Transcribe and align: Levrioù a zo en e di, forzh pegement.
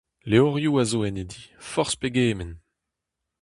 Levrioù 0.29 0.73
a 0.81 0.83
zo 0.91 0.99
en 1.07 1.21
e 1.23 1.25
di, 1.31 1.41
forzh 1.71 1.97
pegement. 2.01 2.53